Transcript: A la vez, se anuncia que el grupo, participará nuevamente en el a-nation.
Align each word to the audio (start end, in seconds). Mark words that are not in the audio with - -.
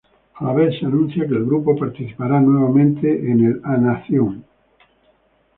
A 0.39 0.43
la 0.45 0.53
vez, 0.53 0.79
se 0.79 0.87
anuncia 0.87 1.27
que 1.27 1.35
el 1.35 1.45
grupo, 1.45 1.77
participará 1.77 2.41
nuevamente 2.41 3.07
en 3.31 3.45
el 3.45 3.61
a-nation. 3.63 4.43